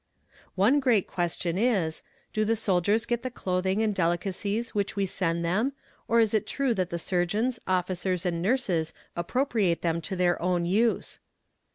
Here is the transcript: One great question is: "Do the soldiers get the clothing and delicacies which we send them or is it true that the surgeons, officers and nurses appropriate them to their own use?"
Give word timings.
One 0.55 0.79
great 0.79 1.05
question 1.05 1.59
is: 1.59 2.01
"Do 2.33 2.43
the 2.43 2.55
soldiers 2.55 3.05
get 3.05 3.21
the 3.21 3.29
clothing 3.29 3.83
and 3.83 3.93
delicacies 3.93 4.73
which 4.73 4.95
we 4.95 5.05
send 5.05 5.45
them 5.45 5.73
or 6.07 6.19
is 6.19 6.33
it 6.33 6.47
true 6.47 6.73
that 6.73 6.89
the 6.89 6.97
surgeons, 6.97 7.59
officers 7.67 8.25
and 8.25 8.41
nurses 8.41 8.93
appropriate 9.15 9.83
them 9.83 10.01
to 10.01 10.15
their 10.15 10.41
own 10.41 10.65
use?" 10.65 11.19